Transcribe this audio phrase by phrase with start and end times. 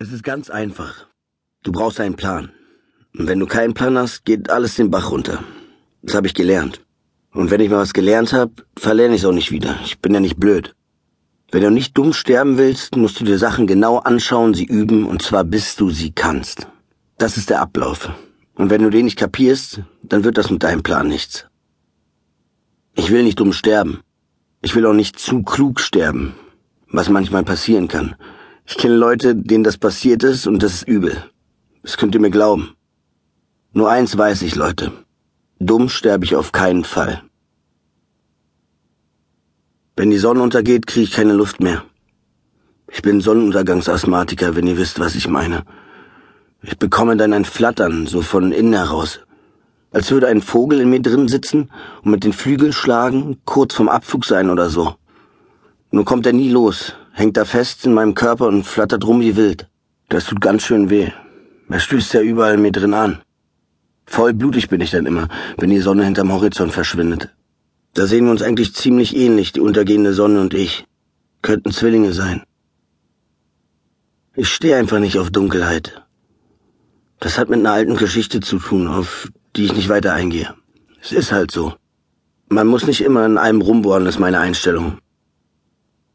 [0.00, 1.08] Es ist ganz einfach.
[1.64, 2.52] Du brauchst einen Plan.
[3.18, 5.42] Und wenn du keinen Plan hast, geht alles den Bach runter.
[6.02, 6.86] Das habe ich gelernt.
[7.32, 9.76] Und wenn ich mal was gelernt habe, verlerne ich es auch nicht wieder.
[9.84, 10.76] Ich bin ja nicht blöd.
[11.50, 15.20] Wenn du nicht dumm sterben willst, musst du dir Sachen genau anschauen, sie üben, und
[15.22, 16.68] zwar bis du sie kannst.
[17.16, 18.08] Das ist der Ablauf.
[18.54, 21.48] Und wenn du den nicht kapierst, dann wird das mit deinem Plan nichts.
[22.94, 23.98] Ich will nicht dumm sterben.
[24.62, 26.36] Ich will auch nicht zu klug sterben,
[26.88, 28.14] was manchmal passieren kann.
[28.70, 31.24] Ich kenne Leute, denen das passiert ist und das ist übel.
[31.82, 32.76] Das könnt ihr mir glauben.
[33.72, 34.92] Nur eins weiß ich, Leute.
[35.58, 37.22] Dumm sterbe ich auf keinen Fall.
[39.96, 41.82] Wenn die Sonne untergeht, kriege ich keine Luft mehr.
[42.92, 45.64] Ich bin Sonnenuntergangsasthmatiker, wenn ihr wisst, was ich meine.
[46.60, 49.20] Ich bekomme dann ein Flattern, so von innen heraus.
[49.92, 51.70] Als würde ein Vogel in mir drin sitzen
[52.02, 54.96] und mit den Flügeln schlagen, kurz vom Abflug sein oder so.
[55.90, 59.36] Nur kommt er nie los, hängt da fest in meinem Körper und flattert rum wie
[59.36, 59.68] wild.
[60.08, 61.10] Das tut ganz schön weh.
[61.68, 63.18] Er stößt ja überall mir drin an.
[64.06, 67.34] Voll blutig bin ich dann immer, wenn die Sonne hinterm Horizont verschwindet.
[67.94, 70.84] Da sehen wir uns eigentlich ziemlich ähnlich, die untergehende Sonne und ich.
[71.42, 72.42] Könnten Zwillinge sein.
[74.34, 76.02] Ich stehe einfach nicht auf Dunkelheit.
[77.20, 80.54] Das hat mit einer alten Geschichte zu tun, auf die ich nicht weiter eingehe.
[81.02, 81.74] Es ist halt so.
[82.48, 84.98] Man muss nicht immer in einem rumbohren, ist meine Einstellung.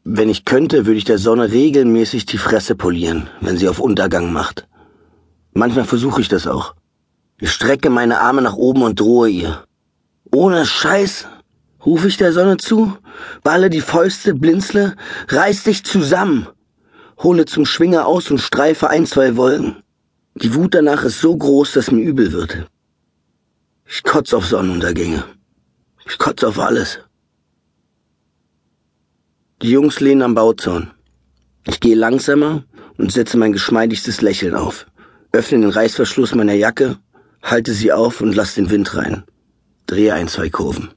[0.06, 4.34] Wenn ich könnte, würde ich der Sonne regelmäßig die Fresse polieren, wenn sie auf Untergang
[4.34, 4.68] macht.
[5.54, 6.74] Manchmal versuche ich das auch.
[7.40, 9.64] Ich strecke meine Arme nach oben und drohe ihr.
[10.30, 11.26] Ohne Scheiß
[11.86, 12.94] rufe ich der Sonne zu,
[13.42, 14.94] balle die Fäuste, blinzle,
[15.28, 16.48] reiß dich zusammen,
[17.22, 19.82] hole zum Schwinger aus und streife ein, zwei Wolken.
[20.34, 22.66] Die Wut danach ist so groß, dass mir übel wird.
[23.86, 25.24] Ich kotze auf Sonnenuntergänge.
[26.06, 27.00] Ich kotze auf alles.
[29.62, 30.90] Die Jungs lehnen am Bauzaun.
[31.66, 32.64] Ich gehe langsamer
[32.98, 34.86] und setze mein geschmeidigstes Lächeln auf,
[35.32, 36.98] öffne den Reißverschluss meiner Jacke,
[37.42, 39.24] halte sie auf und lass den Wind rein.
[39.86, 40.90] Drehe ein, zwei Kurven.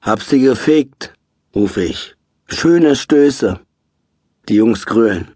[0.00, 1.14] Hab sie gefegt,
[1.54, 2.16] rufe ich.
[2.46, 3.60] Schöne Stöße.
[4.48, 5.30] Die Jungs grölen.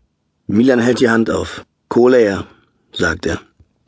[0.46, 1.64] Milan hält die Hand auf.
[1.88, 2.46] Kohle her,
[2.92, 3.40] sagt er.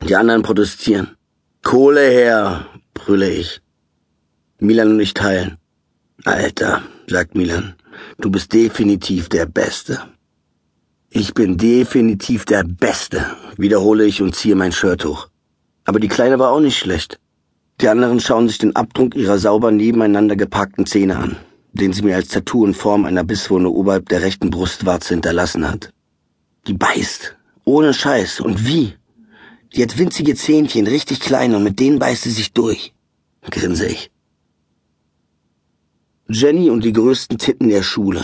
[0.07, 1.17] Die anderen protestieren.
[1.63, 3.61] Kohle her, brülle ich.
[4.59, 5.57] Milan und ich teilen.
[6.25, 7.75] Alter, sagt Milan,
[8.19, 10.01] du bist definitiv der Beste.
[11.09, 13.25] Ich bin definitiv der Beste,
[13.57, 15.29] wiederhole ich und ziehe mein Shirt hoch.
[15.85, 17.19] Aber die Kleine war auch nicht schlecht.
[17.81, 21.37] Die anderen schauen sich den Abdruck ihrer sauber nebeneinander gepackten Zähne an,
[21.73, 25.91] den sie mir als Tattoo in Form einer Bisswunde oberhalb der rechten Brustwarze hinterlassen hat.
[26.67, 27.35] Die beißt.
[27.63, 28.41] Ohne Scheiß.
[28.41, 28.93] Und wie?
[29.73, 32.93] Die hat winzige Zähnchen, richtig klein, und mit denen beißt sie sich durch.
[33.49, 34.11] Grinse ich.
[36.31, 38.23] Jenny und die größten Titten der Schule.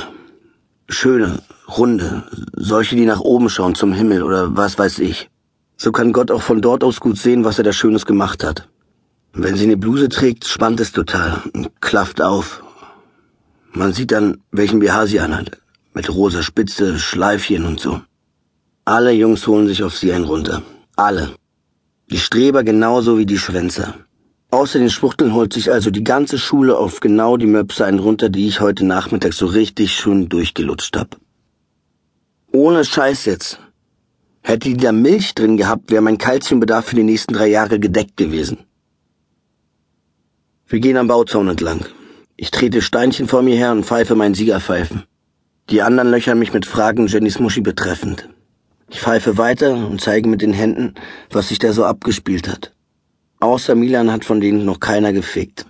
[0.87, 2.23] Schöne, runde,
[2.55, 5.31] solche, die nach oben schauen zum Himmel oder was weiß ich.
[5.75, 8.69] So kann Gott auch von dort aus gut sehen, was er da Schönes gemacht hat.
[9.33, 12.63] Wenn sie eine Bluse trägt, spannt es total und klafft auf.
[13.71, 15.57] Man sieht dann, welchen BH sie anhat.
[15.95, 18.01] Mit rosa Spitze, Schleifchen und so.
[18.85, 20.61] Alle Jungs holen sich auf sie einen runter.
[20.95, 21.31] Alle.
[22.11, 23.95] Die Streber genauso wie die Schwänzer.
[24.55, 28.29] Außer den Schwuchteln holt sich also die ganze Schule auf genau die Möpse einen runter,
[28.29, 31.17] die ich heute Nachmittag so richtig schön durchgelutscht hab.
[32.53, 33.59] Ohne Scheiß jetzt.
[34.41, 38.15] Hätte die da Milch drin gehabt, wäre mein Kalziumbedarf für die nächsten drei Jahre gedeckt
[38.15, 38.59] gewesen.
[40.67, 41.85] Wir gehen am Bauzaun entlang.
[42.37, 45.03] Ich trete Steinchen vor mir her und pfeife meinen Siegerpfeifen.
[45.69, 48.29] Die anderen löchern mich mit Fragen Jennys Muschi betreffend.
[48.89, 50.93] Ich pfeife weiter und zeige mit den Händen,
[51.29, 52.74] was sich da so abgespielt hat.
[53.39, 55.65] Außer Milan hat von denen noch keiner gefickt.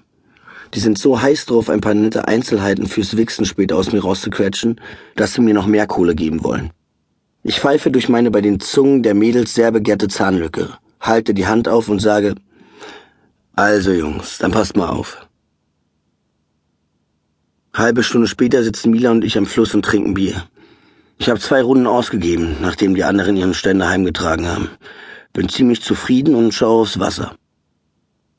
[0.73, 4.81] Die sind so heiß drauf, ein paar nette Einzelheiten fürs Wichsen später aus mir rauszuquetschen,
[5.15, 6.71] dass sie mir noch mehr Kohle geben wollen.
[7.43, 11.67] Ich pfeife durch meine bei den Zungen der Mädels sehr begehrte Zahnlücke, halte die Hand
[11.67, 12.35] auf und sage,
[13.53, 15.27] also Jungs, dann passt mal auf.
[17.73, 20.43] Halbe Stunde später sitzen Milan und ich am Fluss und trinken Bier.
[21.17, 24.69] Ich habe zwei Runden ausgegeben, nachdem die anderen ihren Ständer heimgetragen haben.
[25.31, 27.37] Bin ziemlich zufrieden und schaue aufs Wasser.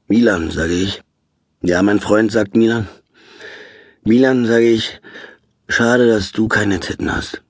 [0.09, 1.03] Milan, sage ich.
[1.63, 2.87] Ja, mein Freund, sagt Milan.
[4.05, 5.01] Milan, sage ich,
[5.69, 7.43] schade, dass du keine Titten hast.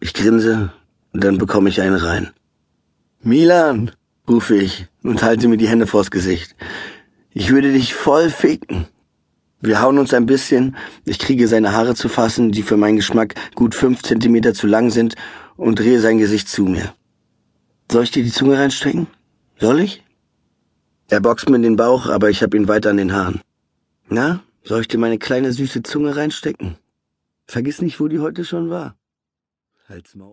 [0.00, 0.72] Ich grinse
[1.12, 2.30] und dann bekomme ich eine rein.
[3.22, 3.92] Milan,
[4.28, 6.54] rufe ich und halte mir die Hände vors Gesicht.
[7.30, 8.86] Ich würde dich voll ficken.
[9.60, 13.36] Wir hauen uns ein bisschen, ich kriege seine Haare zu fassen, die für meinen Geschmack
[13.54, 15.14] gut fünf Zentimeter zu lang sind,
[15.56, 16.92] und drehe sein Gesicht zu mir.
[17.90, 19.06] Soll ich dir die Zunge reinstecken?
[19.60, 20.02] Soll ich?
[21.12, 23.42] Er boxt mir in den Bauch, aber ich hab ihn weiter an den Haaren.
[24.08, 26.78] Na, soll ich dir meine kleine süße Zunge reinstecken?
[27.44, 28.96] Vergiss nicht, wo die heute schon war.
[29.90, 30.20] Halt's Maul.